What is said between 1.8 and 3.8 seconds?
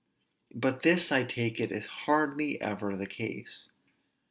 hardly ever the case.